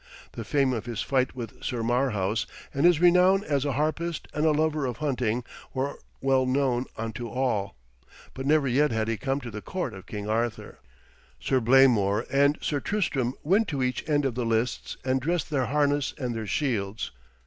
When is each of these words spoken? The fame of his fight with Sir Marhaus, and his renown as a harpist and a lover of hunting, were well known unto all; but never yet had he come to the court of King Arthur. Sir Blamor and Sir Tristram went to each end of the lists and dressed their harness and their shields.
The 0.31 0.43
fame 0.43 0.73
of 0.73 0.87
his 0.87 1.03
fight 1.03 1.35
with 1.35 1.61
Sir 1.63 1.83
Marhaus, 1.83 2.47
and 2.73 2.87
his 2.87 2.99
renown 2.99 3.43
as 3.43 3.65
a 3.65 3.73
harpist 3.73 4.27
and 4.33 4.47
a 4.47 4.51
lover 4.51 4.87
of 4.87 4.97
hunting, 4.97 5.43
were 5.75 5.99
well 6.21 6.47
known 6.47 6.85
unto 6.97 7.27
all; 7.29 7.75
but 8.33 8.47
never 8.47 8.67
yet 8.67 8.89
had 8.89 9.07
he 9.07 9.15
come 9.15 9.39
to 9.41 9.51
the 9.51 9.61
court 9.61 9.93
of 9.93 10.07
King 10.07 10.27
Arthur. 10.27 10.79
Sir 11.39 11.61
Blamor 11.61 12.25
and 12.31 12.57
Sir 12.63 12.79
Tristram 12.79 13.35
went 13.43 13.67
to 13.67 13.83
each 13.83 14.03
end 14.09 14.25
of 14.25 14.33
the 14.33 14.43
lists 14.43 14.97
and 15.05 15.21
dressed 15.21 15.51
their 15.51 15.67
harness 15.67 16.15
and 16.17 16.33
their 16.33 16.47
shields. 16.47 17.11